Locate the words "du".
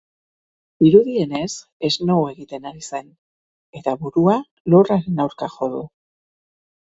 5.75-5.85